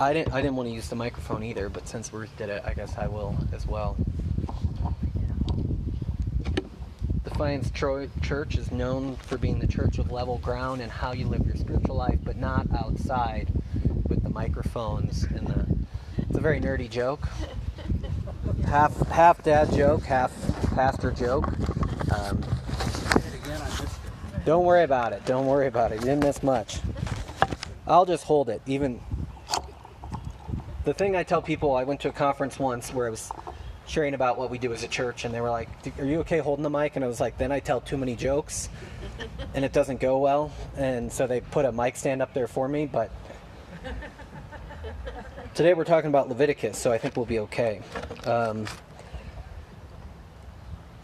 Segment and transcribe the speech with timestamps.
[0.00, 0.32] I didn't.
[0.32, 2.96] I didn't want to use the microphone either, but since Ruth did it, I guess
[2.96, 3.96] I will as well.
[7.24, 11.26] Defiance Troy Church is known for being the church of level ground and how you
[11.26, 13.48] live your spiritual life, but not outside
[14.08, 15.66] with the microphones and the.
[16.18, 17.28] It's a very nerdy joke.
[18.66, 20.32] Half half dad joke, half
[20.74, 21.48] pastor joke.
[22.12, 22.44] Um,
[24.44, 25.24] don't worry about it.
[25.24, 25.96] Don't worry about it.
[25.96, 26.78] You didn't miss much.
[27.86, 28.62] I'll just hold it.
[28.66, 29.00] Even
[30.88, 33.30] the thing I tell people, I went to a conference once where I was
[33.86, 36.38] sharing about what we do as a church, and they were like, "Are you okay
[36.38, 38.70] holding the mic?" And I was like, "Then I tell too many jokes,
[39.52, 42.68] and it doesn't go well." And so they put a mic stand up there for
[42.68, 42.86] me.
[42.86, 43.10] But
[45.54, 47.82] today we're talking about Leviticus, so I think we'll be okay.
[48.24, 48.66] Um,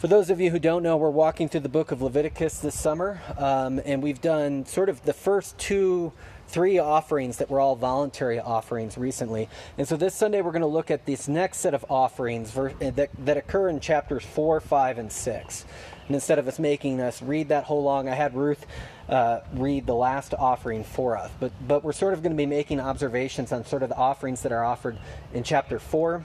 [0.04, 2.78] for those of you who don't know, we're walking through the book of Leviticus this
[2.78, 6.12] summer, um, and we've done sort of the first two,
[6.46, 9.48] three offerings that were all voluntary offerings recently.
[9.78, 12.70] And so this Sunday, we're going to look at this next set of offerings uh,
[12.80, 15.64] that, that occur in chapters 4, 5, and 6.
[16.06, 18.66] And instead of us making us read that whole long, I had Ruth
[19.08, 21.30] uh, read the last offering for us.
[21.40, 24.42] But, but we're sort of going to be making observations on sort of the offerings
[24.42, 24.98] that are offered
[25.32, 26.22] in chapter 4,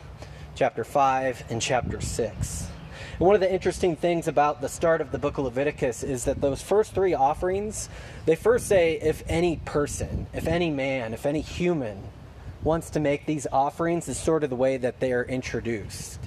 [0.53, 2.69] chapter 5, and chapter 6.
[3.19, 6.23] And one of the interesting things about the start of the book of Leviticus is
[6.23, 7.89] that those first three offerings,
[8.25, 12.01] they first say, if any person, if any man, if any human
[12.63, 16.19] wants to make these offerings, is sort of the way that they are introduced.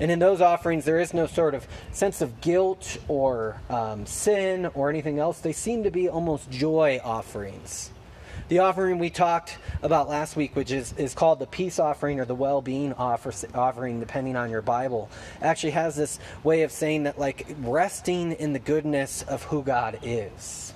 [0.00, 4.70] And in those offerings, there is no sort of sense of guilt or um, sin
[4.72, 5.40] or anything else.
[5.40, 7.90] They seem to be almost joy offerings.
[8.50, 12.24] The offering we talked about last week, which is, is called the peace offering or
[12.24, 15.08] the well being offer, offering, depending on your Bible,
[15.40, 20.00] actually has this way of saying that, like, resting in the goodness of who God
[20.02, 20.74] is.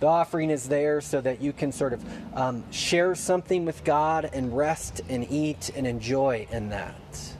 [0.00, 2.04] The offering is there so that you can sort of
[2.36, 7.35] um, share something with God and rest and eat and enjoy in that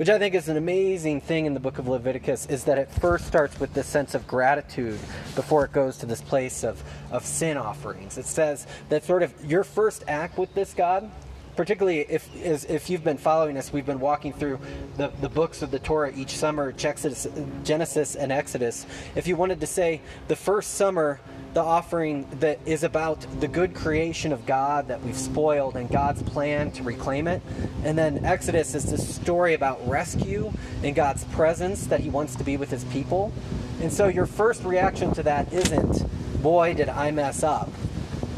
[0.00, 2.90] which I think is an amazing thing in the book of Leviticus, is that it
[2.90, 4.98] first starts with this sense of gratitude
[5.34, 8.16] before it goes to this place of, of sin offerings.
[8.16, 11.10] It says that sort of your first act with this God,
[11.54, 14.58] particularly if if you've been following us, we've been walking through
[14.96, 18.86] the, the books of the Torah each summer, Genesis and Exodus.
[19.14, 21.20] If you wanted to say the first summer
[21.54, 26.22] the offering that is about the good creation of God that we've spoiled and God's
[26.22, 27.42] plan to reclaim it.
[27.84, 30.52] And then Exodus is this story about rescue
[30.82, 33.32] in God's presence that He wants to be with His people.
[33.80, 36.04] And so your first reaction to that isn't,
[36.42, 37.68] boy, did I mess up.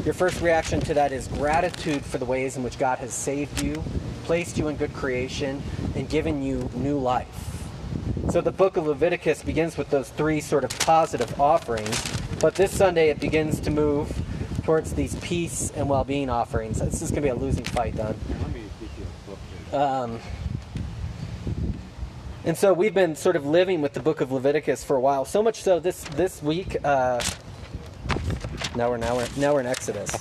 [0.05, 3.61] Your first reaction to that is gratitude for the ways in which God has saved
[3.61, 3.81] you,
[4.25, 5.61] placed you in good creation,
[5.95, 7.53] and given you new life.
[8.29, 12.01] So the book of Leviticus begins with those three sort of positive offerings
[12.43, 14.11] but this Sunday it begins to move
[14.63, 16.77] towards these peace and well-being offerings.
[16.77, 18.13] This is going to be a losing fight, Don.
[19.71, 20.19] Um,
[22.43, 25.23] and so we've been sort of living with the book of Leviticus for a while.
[25.23, 26.75] So much so this this week.
[26.83, 27.23] Uh,
[28.75, 30.11] now we're now we're now we're in Exodus.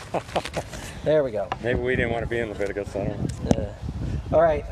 [1.04, 1.48] there we go.
[1.60, 2.94] Maybe we didn't want to be in Leviticus.
[2.94, 3.58] I don't.
[3.58, 3.74] Uh,
[4.32, 4.64] all right.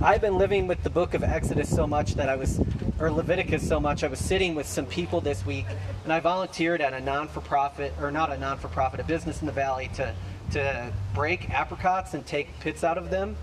[0.00, 2.60] I've been living with the book of Exodus so much that I was,
[2.98, 5.66] or Leviticus so much, I was sitting with some people this week,
[6.04, 9.04] and I volunteered at a non for profit, or not a non for profit, a
[9.04, 10.14] business in the valley to,
[10.52, 13.36] to break apricots and take pits out of them.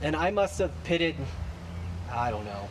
[0.00, 1.16] And I must have pitted,
[2.12, 2.68] I don't know,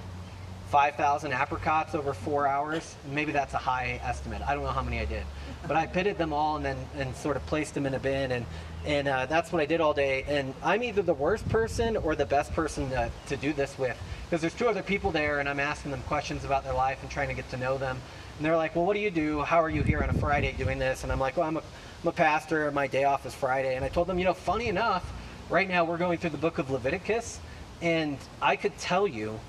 [0.69, 2.95] 5,000 apricots over four hours.
[3.11, 4.41] Maybe that's a high estimate.
[4.41, 5.23] I don't know how many I did.
[5.67, 8.31] But I pitted them all and then and sort of placed them in a bin.
[8.31, 8.45] And,
[8.85, 10.23] and uh, that's what I did all day.
[10.27, 13.97] And I'm either the worst person or the best person to, to do this with.
[14.25, 17.09] Because there's two other people there, and I'm asking them questions about their life and
[17.09, 18.01] trying to get to know them.
[18.38, 19.42] And they're like, Well, what do you do?
[19.42, 21.03] How are you here on a Friday doing this?
[21.03, 21.64] And I'm like, Well, I'm a,
[22.03, 22.72] I'm a pastor.
[22.72, 23.75] My day off is Friday.
[23.75, 25.12] And I told them, You know, funny enough,
[25.50, 27.40] right now we're going through the book of Leviticus.
[27.81, 29.40] And I could tell you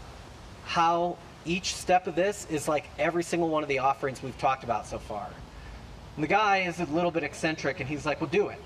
[0.64, 4.64] how each step of this is like every single one of the offerings we've talked
[4.64, 5.28] about so far.
[6.16, 8.58] And the guy is a little bit eccentric, and he's like, Well, do it.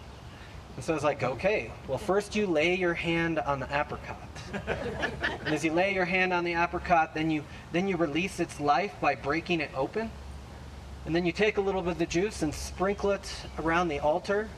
[0.76, 4.16] And so I was like, okay, well, first you lay your hand on the apricot.
[4.66, 8.58] and as you lay your hand on the apricot, then you, then you release its
[8.58, 10.10] life by breaking it open.
[11.04, 14.00] And then you take a little bit of the juice and sprinkle it around the
[14.00, 14.48] altar.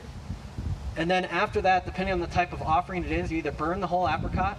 [0.95, 3.81] And then after that, depending on the type of offering it is, you either burn
[3.81, 4.57] the whole apricot,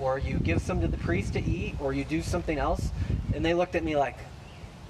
[0.00, 2.90] or you give some to the priest to eat, or you do something else.
[3.34, 4.16] And they looked at me like,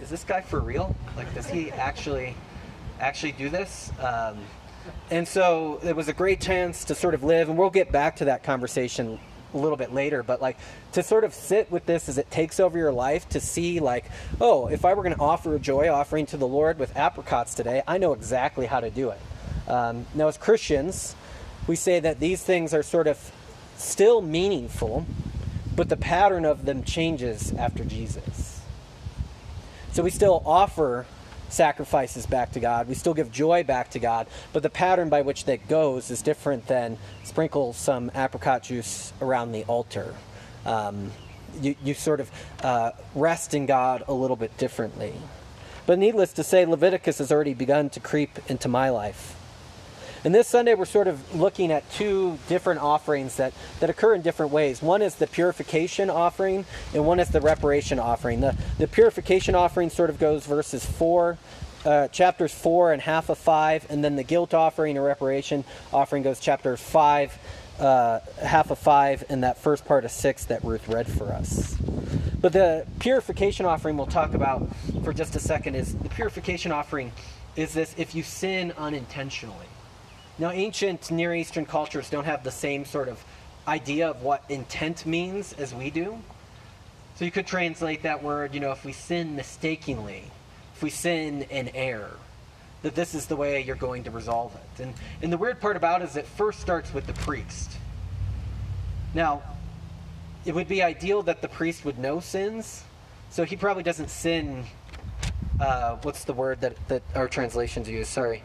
[0.01, 0.95] is this guy for real?
[1.17, 2.37] Like, does he actually
[3.01, 3.91] actually do this?
[3.99, 4.39] Um,
[5.11, 8.17] and so it was a great chance to sort of live, and we'll get back
[8.17, 9.19] to that conversation
[9.53, 10.57] a little bit later, but like
[10.93, 14.07] to sort of sit with this as it takes over your life to see, like,
[14.41, 17.55] oh, if I were going to offer a joy offering to the Lord with apricots
[17.55, 19.21] today, I know exactly how to do it.
[19.69, 21.15] Um, now, as Christians,
[21.67, 23.33] we say that these things are sort of
[23.77, 25.07] still meaningful,
[25.75, 28.61] but the pattern of them changes after Jesus.
[29.93, 31.07] So we still offer
[31.49, 32.89] sacrifices back to God.
[32.89, 36.23] We still give joy back to God, but the pattern by which that goes is
[36.23, 40.15] different than sprinkle some apricot juice around the altar.
[40.67, 41.11] Um,
[41.61, 42.31] you, you sort of
[42.63, 45.15] uh, rest in God a little bit differently.
[45.87, 49.37] But needless to say, Leviticus has already begun to creep into my life.
[50.25, 54.23] And this Sunday, we're sort of looking at two different offerings that, that occur in
[54.23, 54.81] different ways.
[54.81, 58.41] One is the purification offering, and one is the reparation offering.
[58.41, 61.37] The, the purification offering sort of goes verses 4,
[61.85, 65.63] uh, chapters 4 and half of 5, and then the guilt offering or reparation
[65.93, 67.39] offering goes chapter 5,
[67.81, 71.75] uh, half of 5, and that first part of 6 that Ruth read for us.
[72.41, 74.67] But the purification offering we'll talk about
[75.03, 77.13] for just a second is the purification offering
[77.57, 79.67] is this if you sin unintentionally.
[80.39, 83.25] Now, ancient Near Eastern cultures don't have the same sort of
[83.69, 86.19] idea of what intent means as we do.
[87.17, 90.25] So you could translate that word, you know, if we sin mistakenly,
[90.75, 92.17] if we sin in error,
[92.83, 94.83] that this is the way you're going to resolve it.
[94.83, 97.71] And, and the weird part about it is it first starts with the priest.
[99.15, 99.43] Now,
[100.45, 102.83] it would be ideal that the priest would know sins,
[103.31, 104.65] so he probably doesn't sin.
[105.61, 108.09] Uh, what's the word that, that our translations use?
[108.09, 108.43] Sorry.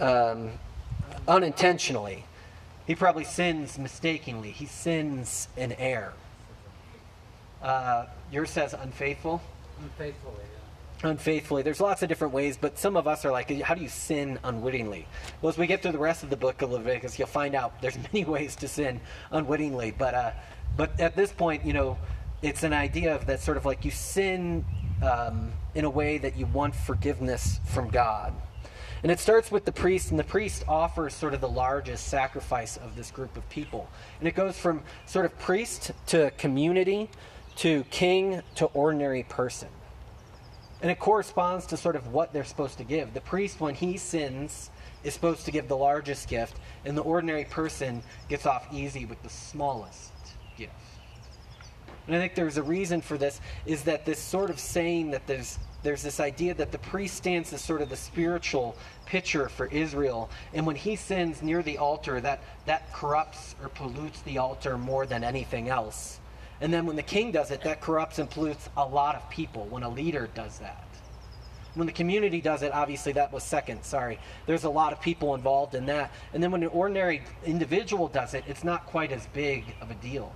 [0.00, 0.50] Um,
[1.28, 2.24] unintentionally.
[2.86, 4.50] He probably sins mistakenly.
[4.50, 6.14] He sins in error.
[7.62, 9.42] Uh, yours says unfaithful.
[9.80, 10.34] Unfaithfully.
[11.02, 11.10] Yeah.
[11.10, 11.62] Unfaithfully.
[11.62, 14.38] There's lots of different ways, but some of us are like, how do you sin
[14.42, 15.06] unwittingly?
[15.42, 17.80] Well, as we get through the rest of the book of Leviticus, you'll find out
[17.82, 19.92] there's many ways to sin unwittingly.
[19.96, 20.30] But uh,
[20.76, 21.98] but at this point, you know,
[22.40, 24.64] it's an idea of that sort of like you sin
[25.02, 28.32] um, in a way that you want forgiveness from God.
[29.02, 32.76] And it starts with the priest, and the priest offers sort of the largest sacrifice
[32.76, 33.88] of this group of people.
[34.18, 37.08] And it goes from sort of priest to community
[37.56, 39.68] to king to ordinary person.
[40.80, 43.14] And it corresponds to sort of what they're supposed to give.
[43.14, 44.70] The priest, when he sins,
[45.04, 49.22] is supposed to give the largest gift, and the ordinary person gets off easy with
[49.22, 50.12] the smallest
[50.56, 50.72] gift.
[52.06, 55.26] And I think there's a reason for this is that this sort of saying that
[55.26, 58.76] there's there's this idea that the priest stands as sort of the spiritual
[59.06, 60.28] picture for Israel.
[60.52, 65.06] And when he sins near the altar, that, that corrupts or pollutes the altar more
[65.06, 66.18] than anything else.
[66.60, 69.66] And then when the king does it, that corrupts and pollutes a lot of people
[69.66, 70.84] when a leader does that.
[71.74, 74.18] When the community does it, obviously that was second, sorry.
[74.46, 76.12] There's a lot of people involved in that.
[76.32, 79.94] And then when an ordinary individual does it, it's not quite as big of a
[79.94, 80.32] deal.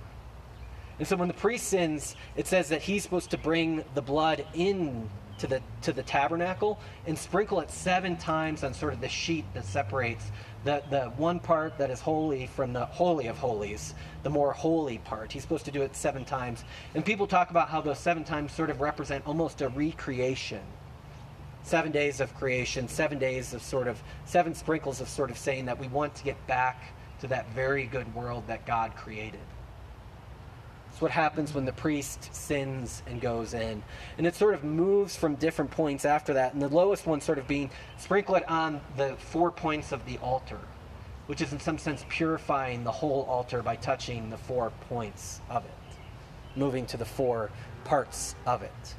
[0.99, 4.45] And so when the priest sins, it says that he's supposed to bring the blood
[4.53, 5.09] in
[5.39, 9.45] to the to the tabernacle and sprinkle it seven times on sort of the sheet
[9.53, 10.31] that separates
[10.63, 13.93] the, the one part that is holy from the holy of holies,
[14.23, 15.31] the more holy part.
[15.31, 16.63] He's supposed to do it seven times.
[16.95, 20.61] And people talk about how those seven times sort of represent almost a recreation.
[21.63, 25.65] Seven days of creation, seven days of sort of, seven sprinkles of sort of saying
[25.65, 29.39] that we want to get back to that very good world that God created.
[30.93, 33.81] It's what happens when the priest sins and goes in.
[34.19, 36.53] And it sort of moves from different points after that.
[36.53, 40.19] And the lowest one sort of being sprinkle it on the four points of the
[40.19, 40.59] altar,
[41.25, 45.65] which is in some sense purifying the whole altar by touching the four points of
[45.65, 45.71] it,
[46.55, 47.49] moving to the four
[47.85, 48.95] parts of it.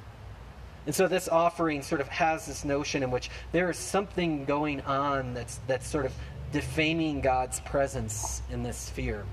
[0.87, 4.81] And so this offering sort of has this notion in which there is something going
[4.81, 6.13] on that's, that's sort of
[6.51, 9.25] defaming God's presence in this sphere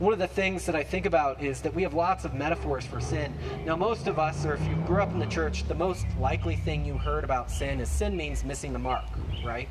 [0.00, 2.86] one of the things that I think about is that we have lots of metaphors
[2.86, 3.34] for sin.
[3.66, 6.56] Now, most of us, or if you grew up in the church, the most likely
[6.56, 9.04] thing you heard about sin is sin means missing the mark,
[9.44, 9.68] right?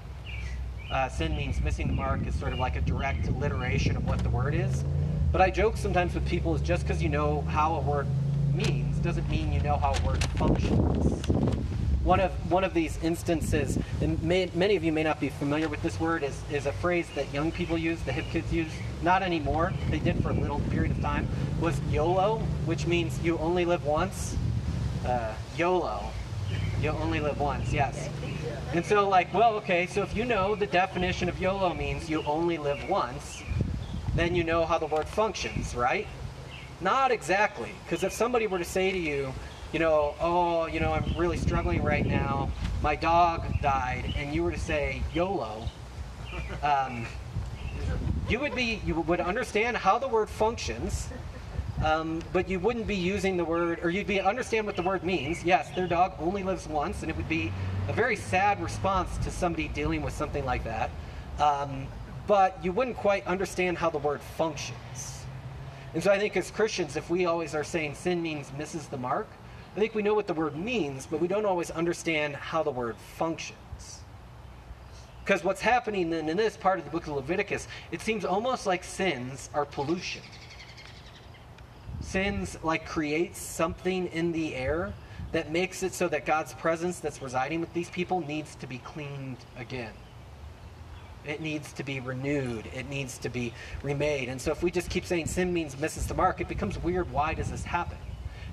[0.92, 4.20] Uh, sin means missing the mark is sort of like a direct alliteration of what
[4.20, 4.86] the word is.
[5.32, 8.06] But I joke sometimes with people is just because you know how a word
[8.54, 11.24] means doesn't mean you know how a word functions.
[12.04, 15.68] One of one of these instances, and may, many of you may not be familiar
[15.68, 18.72] with this word, is, is a phrase that young people use, the hip kids use,
[19.04, 19.74] not anymore.
[19.90, 21.28] They did for a little period of time.
[21.60, 24.38] Was YOLO, which means you only live once.
[25.06, 26.06] Uh, YOLO,
[26.82, 27.74] you only live once.
[27.74, 28.10] Yes.
[28.74, 29.86] And so, like, well, okay.
[29.86, 33.44] So if you know the definition of YOLO means you only live once,
[34.16, 36.08] then you know how the word functions, right?
[36.82, 39.34] Not exactly, because if somebody were to say to you,
[39.72, 42.52] you know, oh, you know, I'm really struggling right now.
[42.82, 45.68] My dog died, and you were to say YOLO,
[46.64, 47.06] um,
[48.28, 51.10] you would be you would understand how the word functions,
[51.84, 55.04] um, but you wouldn't be using the word, or you'd be understand what the word
[55.04, 55.44] means.
[55.44, 57.52] Yes, their dog only lives once, and it would be
[57.88, 60.90] a very sad response to somebody dealing with something like that.
[61.40, 61.88] Um,
[62.28, 65.24] but you wouldn't quite understand how the word functions.
[65.94, 68.98] And so I think as Christians, if we always are saying sin means misses the
[68.98, 69.28] mark,
[69.76, 72.72] I think we know what the word means, but we don't always understand how the
[72.72, 74.02] word functions.
[75.24, 78.66] Because what's happening then in this part of the book of Leviticus, it seems almost
[78.66, 80.24] like sins are pollution.
[82.02, 84.92] Sins like creates something in the air
[85.32, 88.80] that makes it so that God's presence that's residing with these people needs to be
[88.80, 89.94] cleaned again.
[91.26, 92.68] It needs to be renewed.
[92.74, 94.30] It needs to be remade.
[94.30, 97.12] And so if we just keep saying sin means misses the mark, it becomes weird.
[97.12, 98.00] Why does this happen?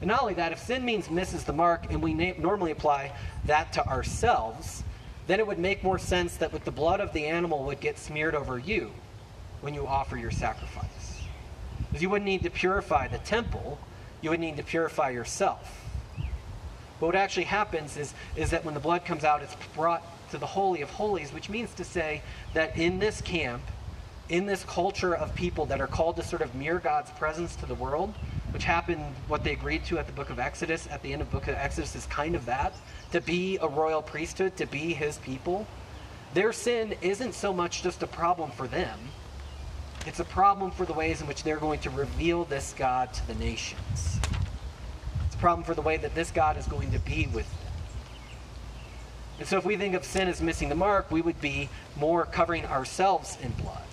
[0.01, 3.13] And not only that, if sin means misses the mark and we na- normally apply
[3.45, 4.83] that to ourselves,
[5.27, 7.99] then it would make more sense that with the blood of the animal would get
[7.99, 8.93] smeared over you
[9.61, 11.23] when you offer your sacrifice.
[11.79, 13.79] Because you wouldn't need to purify the temple,
[14.21, 15.83] you would need to purify yourself.
[17.01, 20.39] But what actually happens is, is that when the blood comes out, it's brought to
[20.39, 22.23] the Holy of Holies, which means to say
[22.55, 23.63] that in this camp,
[24.29, 27.67] in this culture of people that are called to sort of mirror God's presence to
[27.67, 28.15] the world,
[28.57, 31.31] which happened, what they agreed to at the book of Exodus, at the end of
[31.31, 32.73] the book of Exodus, is kind of that
[33.13, 35.67] to be a royal priesthood, to be his people.
[36.33, 38.99] Their sin isn't so much just a problem for them,
[40.07, 43.27] it's a problem for the ways in which they're going to reveal this God to
[43.27, 44.21] the nations.
[45.27, 47.73] It's a problem for the way that this God is going to be with them.
[49.39, 52.25] And so if we think of sin as missing the mark, we would be more
[52.25, 53.86] covering ourselves in blood.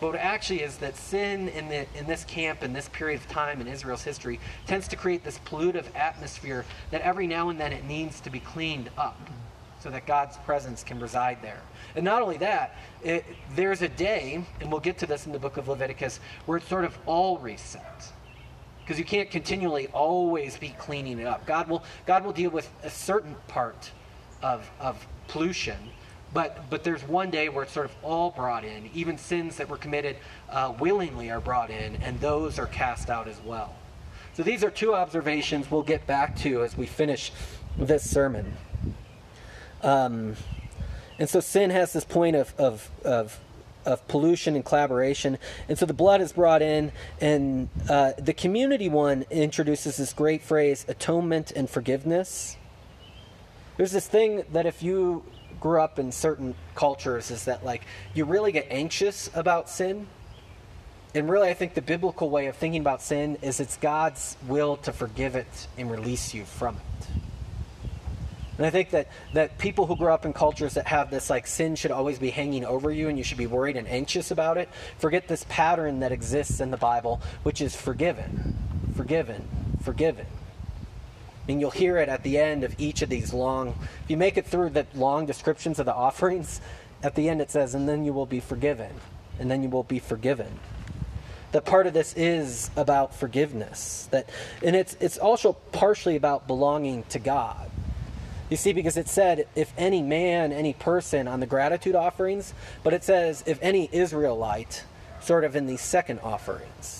[0.00, 3.28] But what actually is that sin in, the, in this camp, in this period of
[3.28, 7.72] time in Israel's history, tends to create this pollutive atmosphere that every now and then
[7.72, 9.20] it needs to be cleaned up
[9.80, 11.60] so that God's presence can reside there.
[11.94, 15.38] And not only that, it, there's a day, and we'll get to this in the
[15.38, 18.04] book of Leviticus, where it's sort of all reset.
[18.80, 21.46] Because you can't continually always be cleaning it up.
[21.46, 23.90] God will, God will deal with a certain part
[24.42, 25.76] of, of pollution.
[26.32, 28.88] But, but there's one day where it's sort of all brought in.
[28.94, 30.16] Even sins that were committed
[30.48, 33.74] uh, willingly are brought in, and those are cast out as well.
[34.34, 37.32] So these are two observations we'll get back to as we finish
[37.76, 38.56] this sermon.
[39.82, 40.36] Um,
[41.18, 43.40] and so sin has this point of, of, of,
[43.84, 45.36] of, pollution and collaboration.
[45.68, 50.42] And so the blood is brought in, and uh, the community one introduces this great
[50.42, 52.56] phrase atonement and forgiveness.
[53.76, 55.24] There's this thing that if you
[55.60, 57.82] grew up in certain cultures, is that like
[58.14, 60.06] you really get anxious about sin.
[61.14, 64.76] And really, I think the biblical way of thinking about sin is it's God's will
[64.78, 67.06] to forgive it and release you from it.
[68.60, 71.46] And I think that, that people who grow up in cultures that have this like
[71.46, 74.58] sin should always be hanging over you and you should be worried and anxious about
[74.58, 78.54] it, forget this pattern that exists in the Bible, which is forgiven,
[78.94, 79.48] forgiven,
[79.82, 80.26] forgiven.
[81.48, 84.36] And you'll hear it at the end of each of these long, if you make
[84.36, 86.60] it through the long descriptions of the offerings,
[87.02, 88.92] at the end it says, and then you will be forgiven,
[89.38, 90.58] and then you will be forgiven.
[91.52, 94.08] That part of this is about forgiveness.
[94.12, 94.28] That,
[94.62, 97.70] and it's, it's also partially about belonging to God.
[98.50, 102.92] You see, because it said, if any man, any person on the gratitude offerings, but
[102.92, 104.84] it says, if any Israelite,
[105.20, 106.99] sort of in the second offerings.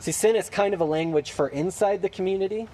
[0.00, 2.68] See, sin is kind of a language for inside the community,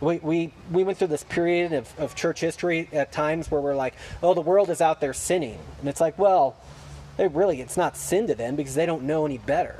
[0.00, 3.74] we, we, we went through this period of, of church history at times where we're
[3.74, 5.58] like, oh, the world is out there sinning.
[5.80, 6.56] And it's like, well,
[7.16, 9.74] they really, it's not sin to them because they don't know any better.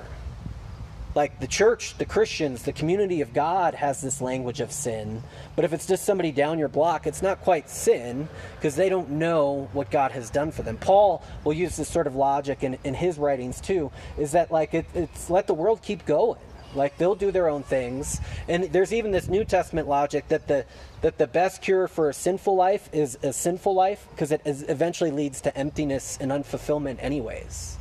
[1.15, 5.23] Like the church, the Christians, the community of God has this language of sin.
[5.57, 9.11] But if it's just somebody down your block, it's not quite sin because they don't
[9.13, 10.77] know what God has done for them.
[10.77, 14.75] Paul will use this sort of logic in, in his writings too, is that like
[14.75, 16.39] it, it's let the world keep going
[16.75, 18.21] like they'll do their own things.
[18.49, 20.65] And there's even this New Testament logic that the
[21.01, 24.65] that the best cure for a sinful life is a sinful life because it is,
[24.69, 27.77] eventually leads to emptiness and unfulfillment anyways.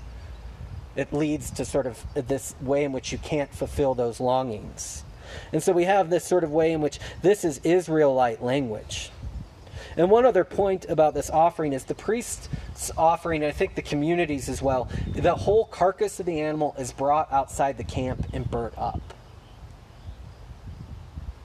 [0.95, 5.03] It leads to sort of this way in which you can't fulfill those longings.
[5.51, 9.11] And so we have this sort of way in which this is Israelite language.
[9.97, 14.47] And one other point about this offering is the priest's offering, I think the communities
[14.47, 18.77] as well, the whole carcass of the animal is brought outside the camp and burnt
[18.77, 19.01] up.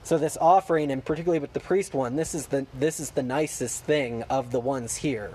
[0.03, 3.23] So this offering, and particularly with the priest one, this is the this is the
[3.23, 5.31] nicest thing of the ones here.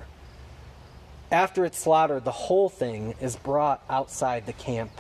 [1.32, 4.92] After it's slaughtered, the whole thing is brought outside the camp.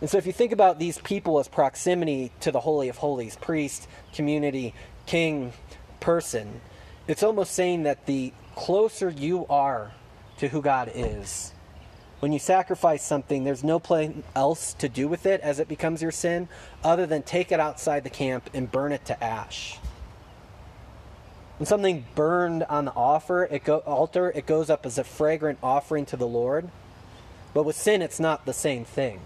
[0.00, 3.36] And so if you think about these people as proximity to the Holy of Holies,
[3.36, 4.74] priest, community,
[5.06, 5.52] king,
[6.00, 6.60] person,
[7.08, 9.92] it's almost saying that the closer you are
[10.38, 11.52] to who God is,
[12.20, 16.00] when you sacrifice something, there's no place else to do with it as it becomes
[16.00, 16.48] your sin
[16.84, 19.78] other than take it outside the camp and burn it to ash.
[21.58, 25.58] When something burned on the offer, it go, altar, it goes up as a fragrant
[25.64, 26.68] offering to the Lord.
[27.54, 29.20] But with sin, it's not the same thing.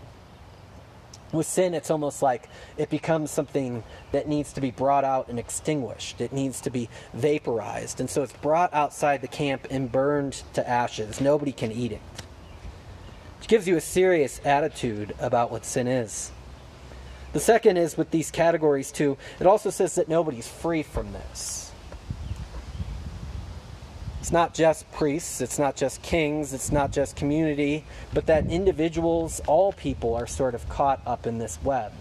[1.32, 5.38] With sin, it's almost like it becomes something that needs to be brought out and
[5.38, 6.20] extinguished.
[6.20, 8.00] It needs to be vaporized.
[8.00, 11.20] And so it's brought outside the camp and burned to ashes.
[11.20, 12.00] Nobody can eat it.
[13.38, 16.30] Which gives you a serious attitude about what sin is.
[17.32, 21.65] The second is with these categories, too, it also says that nobody's free from this.
[24.26, 29.40] It's not just priests, it's not just kings, it's not just community, but that individuals,
[29.46, 31.92] all people, are sort of caught up in this web.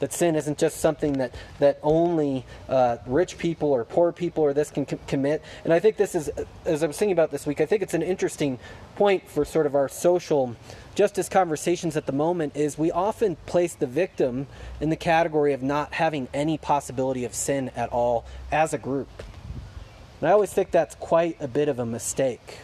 [0.00, 4.52] That sin isn't just something that, that only uh, rich people or poor people or
[4.52, 5.42] this can c- commit.
[5.64, 6.30] And I think this is,
[6.66, 8.58] as I was thinking about this week, I think it's an interesting
[8.96, 10.54] point for sort of our social
[10.94, 14.48] justice conversations at the moment is we often place the victim
[14.82, 19.08] in the category of not having any possibility of sin at all as a group.
[20.20, 22.58] And I always think that's quite a bit of a mistake.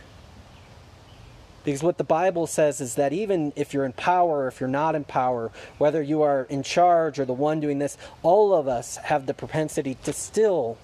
[1.64, 4.68] Because what the Bible says is that even if you're in power, or if you're
[4.68, 8.68] not in power, whether you are in charge or the one doing this, all of
[8.68, 10.78] us have the propensity to still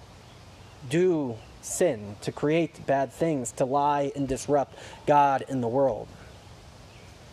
[0.89, 6.07] do sin, to create bad things, to lie and disrupt God in the world.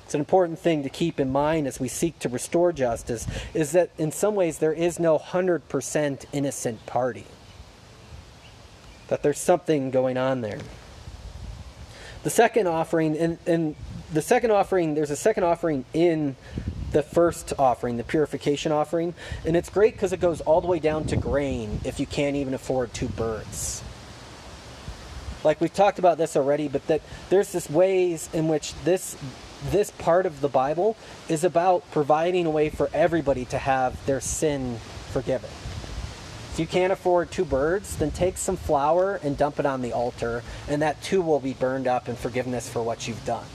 [0.04, 3.72] It's an important thing to keep in mind as we seek to restore justice is
[3.72, 7.26] that in some ways there is no 100% innocent party
[9.10, 10.58] that there's something going on there.
[12.22, 13.74] The second offering, and, and
[14.12, 16.36] the second offering, there's a second offering in
[16.92, 19.14] the first offering, the purification offering,
[19.44, 22.36] and it's great because it goes all the way down to grain if you can't
[22.36, 23.82] even afford two birds.
[25.42, 27.00] Like we've talked about this already, but that
[27.30, 29.16] there's this ways in which this
[29.70, 30.96] this part of the Bible
[31.28, 34.78] is about providing a way for everybody to have their sin
[35.12, 35.50] forgiven.
[36.60, 39.94] If you can't afford two birds, then take some flour and dump it on the
[39.94, 43.46] altar, and that too will be burned up in forgiveness for what you've done.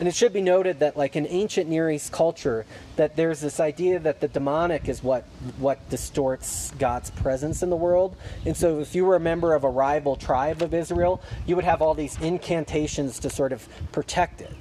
[0.00, 3.60] And it should be noted that, like in ancient Near East culture, that there's this
[3.60, 5.22] idea that the demonic is what
[5.58, 8.16] what distorts God's presence in the world.
[8.44, 11.64] And so, if you were a member of a rival tribe of Israel, you would
[11.64, 14.52] have all these incantations to sort of protect it.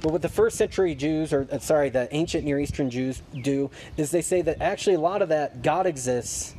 [0.00, 3.70] But what the first century Jews, or uh, sorry, the ancient Near Eastern Jews do,
[3.96, 6.54] is they say that actually a lot of that God exists,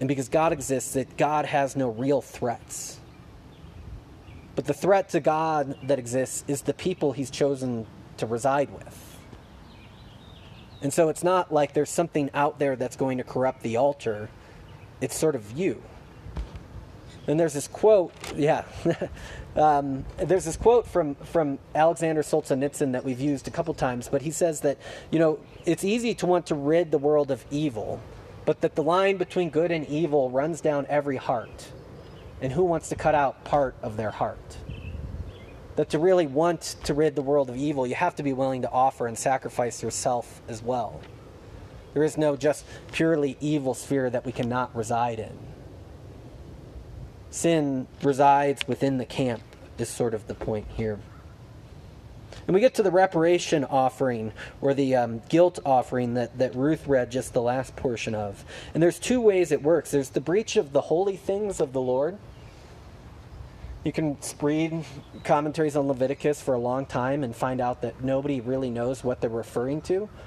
[0.00, 2.98] and because God exists, that God has no real threats.
[4.54, 9.18] But the threat to God that exists is the people he's chosen to reside with.
[10.80, 14.30] And so it's not like there's something out there that's going to corrupt the altar,
[15.00, 15.82] it's sort of you.
[17.26, 18.64] And there's this quote, yeah.
[19.56, 24.22] um, there's this quote from, from Alexander Solzhenitsyn that we've used a couple times, but
[24.22, 24.78] he says that,
[25.10, 28.00] you know, it's easy to want to rid the world of evil,
[28.44, 31.68] but that the line between good and evil runs down every heart.
[32.40, 34.58] And who wants to cut out part of their heart?
[35.76, 38.62] That to really want to rid the world of evil, you have to be willing
[38.62, 41.00] to offer and sacrifice yourself as well.
[41.94, 45.46] There is no just purely evil sphere that we cannot reside in
[47.36, 49.42] sin resides within the camp,
[49.80, 50.98] is sort of the point here.
[52.46, 56.86] And we get to the reparation offering, or the um, guilt offering that, that Ruth
[56.86, 58.44] read just the last portion of.
[58.72, 61.80] And there's two ways it works there's the breach of the holy things of the
[61.80, 62.18] Lord.
[63.84, 64.84] You can read
[65.22, 69.20] commentaries on Leviticus for a long time and find out that nobody really knows what
[69.20, 70.08] they're referring to.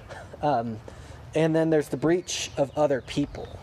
[0.41, 0.79] Um,
[1.35, 3.59] and then there's the breach of other people.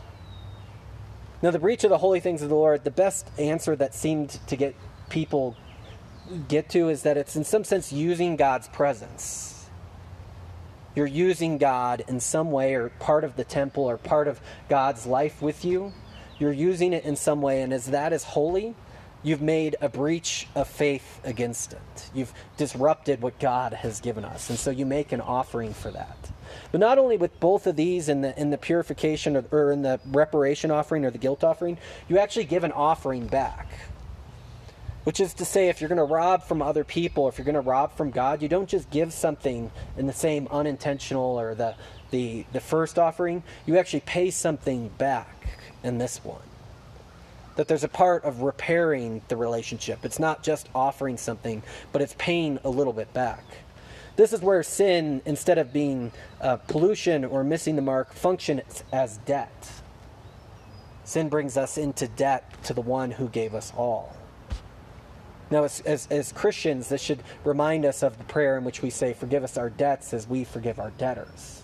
[1.41, 4.39] Now, the breach of the holy things of the Lord, the best answer that seemed
[4.47, 4.75] to get
[5.09, 5.57] people
[6.49, 9.67] get to is that it's in some sense using God's presence.
[10.95, 15.07] You're using God in some way, or part of the temple, or part of God's
[15.07, 15.93] life with you.
[16.39, 18.75] You're using it in some way, and as that is holy,
[19.23, 22.11] you've made a breach of faith against it.
[22.15, 26.31] You've disrupted what God has given us, and so you make an offering for that.
[26.73, 29.83] But not only with both of these in the in the purification or, or in
[29.83, 31.77] the reparation offering or the guilt offering,
[32.09, 33.69] you actually give an offering back.
[35.07, 37.55] Which is to say, if you're going to rob from other people, if you're going
[37.55, 41.77] to rob from God, you don't just give something in the same unintentional or the,
[42.11, 43.45] the, the first offering.
[43.67, 45.47] You actually pay something back
[45.85, 46.43] in this one.
[47.55, 50.05] That there's a part of repairing the relationship.
[50.05, 53.45] It's not just offering something, but it's paying a little bit back.
[54.17, 59.19] This is where sin, instead of being uh, pollution or missing the mark, functions as
[59.19, 59.71] debt.
[61.05, 64.17] Sin brings us into debt to the one who gave us all.
[65.51, 68.91] Now, as, as, as, Christians, this should remind us of the prayer in which we
[68.91, 71.63] say, Forgive us our debts as we forgive our debtors.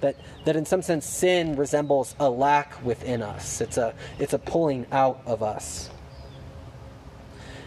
[0.00, 4.38] That, that in some sense, sin resembles a lack within us, it's a, it's a
[4.38, 5.90] pulling out of us.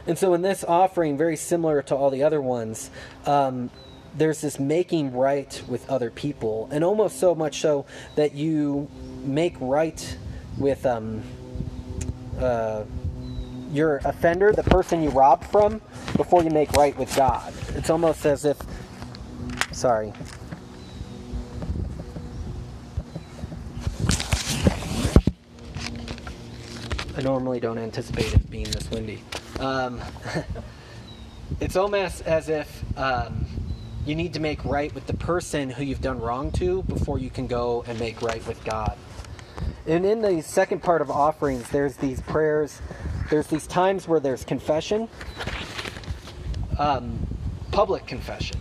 [0.08, 2.90] And so, in this offering, very similar to all the other ones,
[3.26, 3.70] um,
[4.18, 8.90] there's this making right with other people, and almost so much so that you
[9.24, 10.18] make right
[10.58, 11.24] with um,
[12.40, 12.84] uh,
[13.74, 15.82] your offender, the person you robbed from,
[16.16, 17.54] before you make right with God.
[17.70, 18.58] It's almost as if,
[19.72, 20.14] sorry.
[27.16, 29.22] I normally don't anticipate it being this windy.
[29.60, 30.02] Um,
[31.60, 33.46] it's almost as if um,
[34.06, 37.30] you need to make right with the person who you've done wrong to before you
[37.30, 38.98] can go and make right with God.
[39.86, 42.82] And in the second part of offerings, there's these prayers,
[43.30, 45.08] there's these times where there's confession,
[46.78, 47.26] um,
[47.72, 48.60] public confession.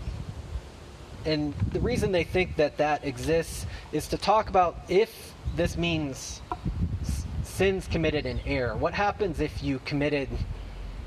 [1.25, 6.40] And the reason they think that that exists is to talk about if this means
[7.42, 8.77] sins committed in error.
[8.77, 10.29] What happens if you committed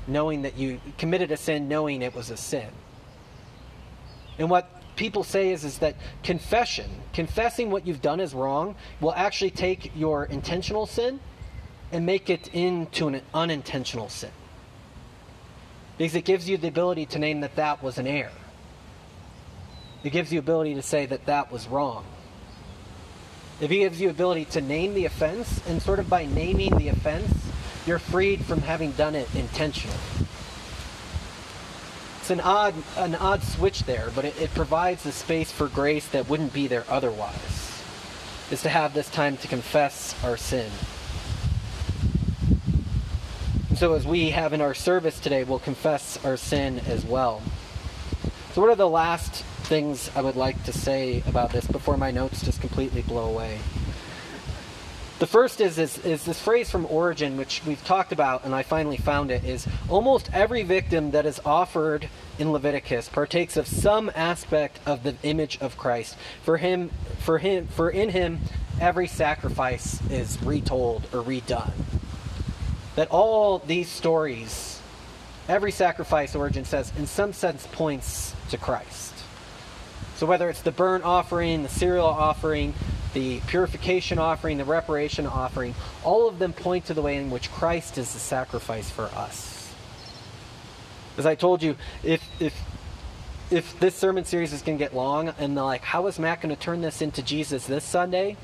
[0.06, 2.68] knowing that you committed a sin knowing it was a sin?
[4.38, 9.14] And what people say is, is that confession, confessing what you've done is wrong, will
[9.14, 11.20] actually take your intentional sin
[11.92, 14.30] and make it into an unintentional sin.
[15.98, 18.30] Because it gives you the ability to name that that was an error.
[20.04, 22.04] It gives you ability to say that that was wrong.
[23.60, 27.32] It gives you ability to name the offense, and sort of by naming the offense,
[27.86, 29.96] you're freed from having done it intentionally.
[32.20, 36.08] It's an odd, an odd switch there, but it, it provides a space for grace
[36.08, 37.82] that wouldn't be there otherwise.
[38.50, 40.70] Is to have this time to confess our sin.
[43.76, 47.42] So, as we have in our service today, we'll confess our sin as well.
[48.54, 52.10] So, what are the last things I would like to say about this before my
[52.10, 53.58] notes just completely blow away?
[55.18, 58.62] The first is, is, is this phrase from Origen, which we've talked about, and I
[58.62, 62.08] finally found it, is almost every victim that is offered
[62.38, 66.16] in Leviticus partakes of some aspect of the image of Christ.
[66.42, 68.40] For him, for him, for in him,
[68.80, 71.95] every sacrifice is retold or redone.
[72.96, 74.80] That all these stories,
[75.48, 79.14] every sacrifice, Origen says, in some sense points to Christ.
[80.16, 82.74] So whether it's the burnt offering, the cereal offering,
[83.12, 87.50] the purification offering, the reparation offering, all of them point to the way in which
[87.50, 89.72] Christ is the sacrifice for us.
[91.16, 92.54] As I told you, if if
[93.50, 96.54] if this sermon series is going to get long and like how is Matt going
[96.54, 98.36] to turn this into Jesus this Sunday?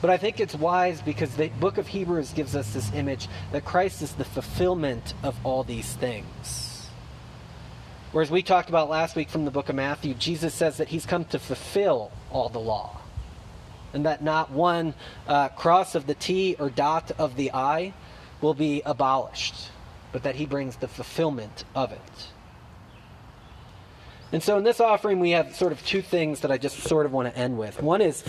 [0.00, 3.64] But I think it's wise because the book of Hebrews gives us this image that
[3.64, 6.88] Christ is the fulfillment of all these things.
[8.12, 11.06] Whereas we talked about last week from the book of Matthew, Jesus says that he's
[11.06, 13.00] come to fulfill all the law
[13.92, 14.94] and that not one
[15.26, 17.92] uh, cross of the T or dot of the I
[18.40, 19.70] will be abolished,
[20.12, 22.28] but that he brings the fulfillment of it.
[24.32, 27.04] And so in this offering, we have sort of two things that I just sort
[27.04, 27.82] of want to end with.
[27.82, 28.24] One is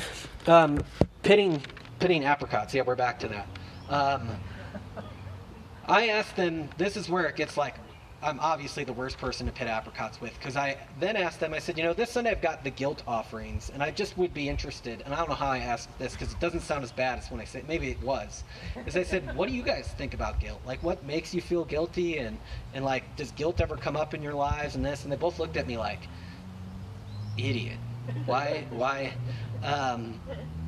[0.48, 0.84] um,
[1.22, 1.62] pitting,
[2.00, 2.74] pitting apricots.
[2.74, 3.48] Yeah, we're back to that.
[3.90, 4.30] Um,
[5.88, 7.76] I asked them, this is where it gets like
[8.24, 11.60] I'm obviously the worst person to pit apricots with because I then asked them, I
[11.60, 14.48] said, you know, this Sunday I've got the guilt offerings, and I just would be
[14.48, 15.02] interested.
[15.06, 17.32] And I don't know how I asked this because it doesn't sound as bad as
[17.32, 18.44] when I said, maybe it was.
[18.86, 20.62] Is I said, what do you guys think about guilt?
[20.66, 22.20] Like, what makes you feel guilty?
[22.20, 22.38] And,
[22.74, 25.04] and like, does guilt ever come up in your lives and this?
[25.04, 26.02] And they both looked at me like,
[27.38, 27.78] idiot.
[28.26, 29.14] Why, why?
[29.64, 30.20] Um,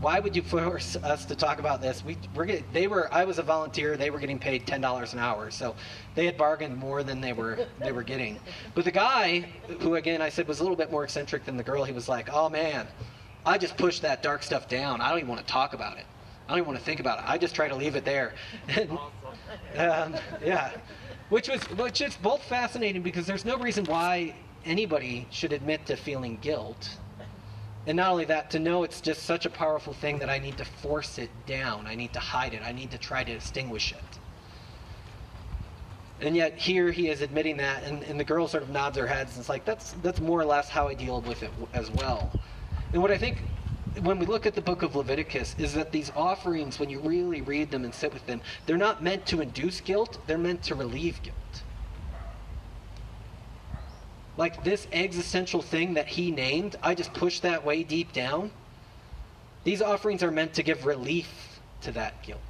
[0.02, 2.04] why would you force us to talk about this?
[2.04, 3.98] We we're get, they were I was a volunteer.
[3.98, 5.76] They were getting paid ten dollars an hour, so
[6.14, 8.40] they had bargained more than they were they were getting.
[8.76, 9.46] But the guy,
[9.80, 12.08] who again I said was a little bit more eccentric than the girl, he was
[12.08, 12.86] like, "Oh man,
[13.46, 15.02] I just pushed that dark stuff down.
[15.02, 16.06] I don't even want to talk about it.
[16.48, 17.26] I don't even want to think about it.
[17.28, 18.34] I just try to leave it there."
[18.68, 18.92] And,
[19.78, 20.72] um, yeah,
[21.30, 25.96] which was which is both fascinating because there's no reason why anybody should admit to
[25.96, 26.98] feeling guilt
[27.86, 30.58] and not only that, to know it's just such a powerful thing that I need
[30.58, 31.86] to force it down.
[31.86, 32.62] I need to hide it.
[32.64, 34.20] I need to try to extinguish it.
[36.22, 39.08] And yet here he is admitting that, and, and the girl sort of nods her
[39.08, 39.28] head.
[39.28, 42.32] And it's like, that's, that's more or less how I deal with it as well.
[42.94, 43.40] And what I think
[44.02, 47.42] when we look at the book of Leviticus is that these offerings, when you really
[47.42, 50.76] read them and sit with them, they're not meant to induce guilt, they're meant to
[50.76, 51.64] relieve guilt
[54.38, 58.52] like this existential thing that he named, I just push that way deep down.
[59.64, 62.42] These offerings are meant to give relief to that guilt,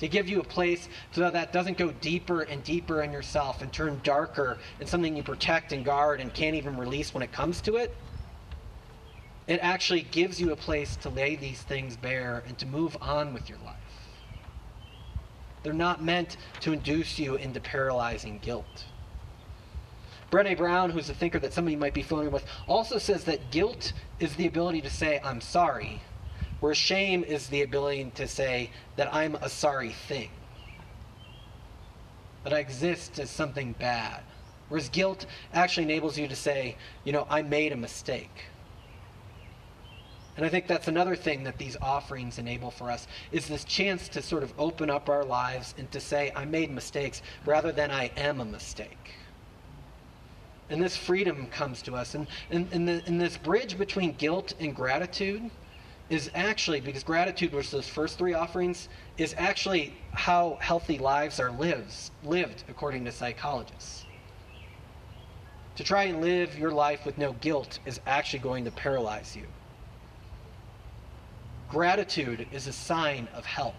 [0.00, 3.62] to give you a place so that that doesn't go deeper and deeper in yourself
[3.62, 7.32] and turn darker and something you protect and guard and can't even release when it
[7.32, 7.96] comes to it.
[9.46, 13.32] It actually gives you a place to lay these things bare and to move on
[13.32, 13.76] with your life.
[15.62, 18.84] They're not meant to induce you into paralyzing guilt.
[20.30, 23.24] Brene Brown, who's a thinker that some of you might be familiar with, also says
[23.24, 26.00] that guilt is the ability to say, I'm sorry,
[26.60, 30.30] where shame is the ability to say that I'm a sorry thing,
[32.44, 34.22] that I exist as something bad.
[34.68, 38.44] Whereas guilt actually enables you to say, you know, I made a mistake.
[40.36, 44.08] And I think that's another thing that these offerings enable for us is this chance
[44.10, 47.90] to sort of open up our lives and to say, I made mistakes rather than
[47.90, 49.16] I am a mistake.
[50.70, 52.14] And this freedom comes to us.
[52.14, 55.50] And, and, and, the, and this bridge between guilt and gratitude
[56.08, 61.50] is actually, because gratitude was those first three offerings, is actually how healthy lives are
[61.52, 64.06] lives, lived according to psychologists.
[65.76, 69.46] To try and live your life with no guilt is actually going to paralyze you.
[71.68, 73.74] Gratitude is a sign of health.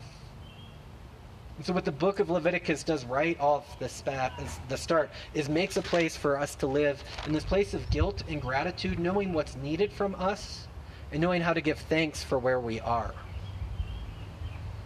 [1.61, 4.33] And so, what the book of Leviticus does right off the, spat,
[4.67, 8.23] the start is makes a place for us to live in this place of guilt
[8.27, 10.67] and gratitude, knowing what's needed from us
[11.11, 13.13] and knowing how to give thanks for where we are.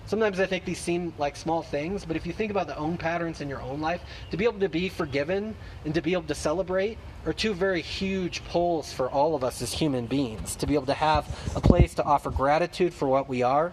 [0.06, 2.98] Sometimes I think these seem like small things, but if you think about the own
[2.98, 6.24] patterns in your own life, to be able to be forgiven and to be able
[6.24, 10.58] to celebrate are two very huge poles for all of us as human beings.
[10.58, 13.72] To be able to have a place to offer gratitude for what we are,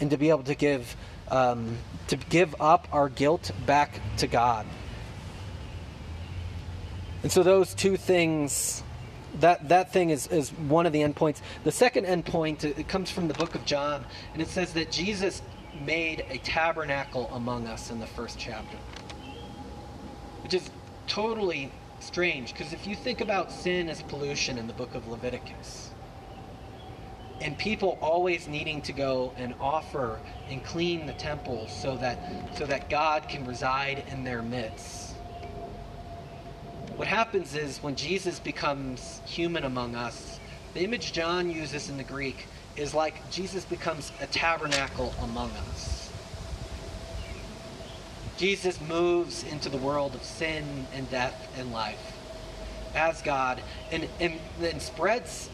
[0.00, 0.96] and to be able to give
[1.32, 4.66] um, to give up our guilt back to God.
[7.22, 8.82] And so those two things
[9.40, 11.40] that that thing is, is one of the endpoints.
[11.64, 15.42] The second endpoint it comes from the book of John, and it says that Jesus
[15.84, 18.76] made a tabernacle among us in the first chapter,
[20.42, 20.70] which is
[21.06, 25.92] totally strange because if you think about sin as pollution in the book of Leviticus,
[27.42, 32.18] and people always needing to go and offer and clean the temple so that
[32.56, 35.14] so that God can reside in their midst.
[36.96, 40.38] What happens is when Jesus becomes human among us,
[40.74, 46.10] the image John uses in the Greek is like Jesus becomes a tabernacle among us.
[48.36, 52.12] Jesus moves into the world of sin and death and life
[52.94, 55.48] as God and, and then spreads,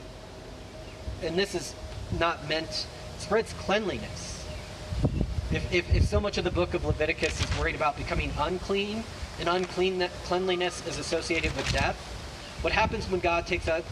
[1.23, 1.75] and this is
[2.19, 2.87] not meant,
[3.19, 4.47] spreads cleanliness.
[5.51, 9.03] If, if, if so much of the book of Leviticus is worried about becoming unclean,
[9.41, 11.97] and unclean cleanliness is associated with death,
[12.61, 13.85] what happens when God takes up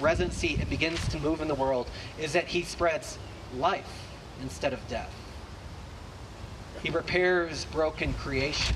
[0.00, 3.18] residency and begins to move in the world is that he spreads
[3.56, 4.08] life
[4.42, 5.14] instead of death.
[6.82, 8.74] He repairs broken creation.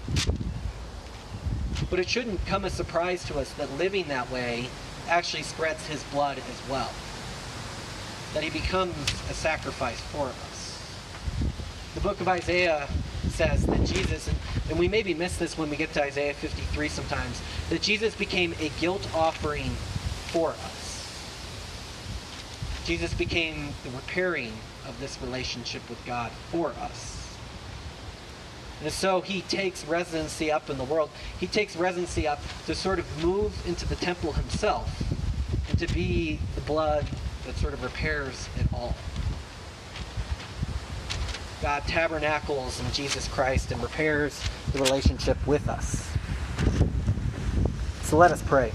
[1.90, 4.68] But it shouldn't come as a surprise to us that living that way
[5.09, 6.90] actually spreads his blood as well.
[8.34, 8.96] That he becomes
[9.30, 10.54] a sacrifice for us.
[11.94, 12.88] The book of Isaiah
[13.28, 14.28] says that Jesus,
[14.68, 18.54] and, we maybe miss this when we get to Isaiah 53 sometimes, that Jesus became
[18.60, 19.70] a guilt offering
[20.32, 20.84] for us.
[22.84, 24.52] Jesus became the repairing
[24.86, 27.36] of this relationship with God for us.
[28.82, 31.10] And so he takes residency up in the world.
[31.40, 35.02] He takes residency up to sort of move into the temple himself
[35.70, 37.06] and to be the blood
[37.46, 38.94] that sort of repairs it all.
[41.62, 44.40] God tabernacles in Jesus Christ and repairs
[44.72, 46.11] the relationship with us.
[48.02, 48.72] So let us pray.